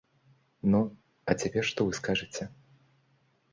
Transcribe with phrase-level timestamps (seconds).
[0.73, 0.79] Ну,
[1.29, 2.51] а цяпер што вы скажаце?